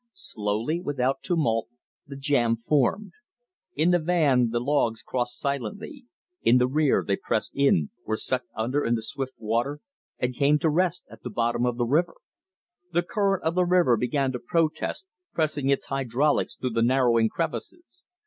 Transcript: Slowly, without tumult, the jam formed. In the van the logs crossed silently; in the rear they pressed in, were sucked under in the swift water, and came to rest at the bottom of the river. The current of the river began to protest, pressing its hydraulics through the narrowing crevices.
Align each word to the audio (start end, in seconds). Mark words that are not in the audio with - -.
Slowly, 0.17 0.79
without 0.81 1.21
tumult, 1.21 1.67
the 2.07 2.15
jam 2.15 2.55
formed. 2.55 3.11
In 3.75 3.91
the 3.91 3.99
van 3.99 4.49
the 4.49 4.59
logs 4.59 5.03
crossed 5.03 5.39
silently; 5.39 6.07
in 6.41 6.57
the 6.57 6.65
rear 6.67 7.03
they 7.05 7.15
pressed 7.15 7.53
in, 7.55 7.91
were 8.03 8.17
sucked 8.17 8.47
under 8.55 8.83
in 8.83 8.95
the 8.95 9.03
swift 9.03 9.39
water, 9.39 9.79
and 10.17 10.33
came 10.33 10.57
to 10.57 10.71
rest 10.71 11.05
at 11.11 11.21
the 11.21 11.29
bottom 11.29 11.67
of 11.67 11.77
the 11.77 11.85
river. 11.85 12.15
The 12.91 13.03
current 13.03 13.43
of 13.43 13.53
the 13.53 13.63
river 13.63 13.95
began 13.95 14.31
to 14.31 14.39
protest, 14.39 15.05
pressing 15.35 15.69
its 15.69 15.85
hydraulics 15.85 16.55
through 16.55 16.71
the 16.71 16.81
narrowing 16.81 17.29
crevices. 17.29 18.07